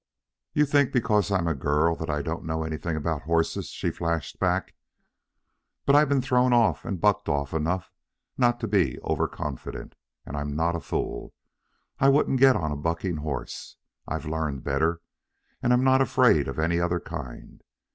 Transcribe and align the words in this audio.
"You 0.53 0.65
think, 0.65 0.91
because 0.91 1.29
I'm 1.29 1.45
a 1.47 1.53
girl, 1.53 1.95
that 1.97 2.09
I 2.09 2.23
don't 2.23 2.43
know 2.43 2.63
anything 2.63 2.95
about 2.95 3.21
horses," 3.21 3.67
she 3.69 3.91
flashed 3.91 4.39
back. 4.39 4.73
"But 5.85 5.95
I've 5.95 6.09
been 6.09 6.23
thrown 6.23 6.53
off 6.53 6.85
and 6.85 6.99
bucked 6.99 7.29
off 7.29 7.53
enough 7.53 7.91
not 8.35 8.59
to 8.61 8.67
be 8.67 8.97
over 9.01 9.27
confident. 9.27 9.93
And 10.25 10.35
I'm 10.35 10.55
not 10.55 10.75
a 10.75 10.79
fool. 10.79 11.35
I 11.99 12.09
wouldn't 12.09 12.39
get 12.39 12.55
on 12.55 12.71
a 12.71 12.75
bucking 12.75 13.17
horse. 13.17 13.75
I've 14.07 14.25
learned 14.25 14.63
better. 14.63 15.01
And 15.61 15.71
I'm 15.71 15.83
not 15.83 16.01
afraid 16.01 16.47
of 16.47 16.57
any 16.57 16.79
other 16.79 16.99
kind. 16.99 17.61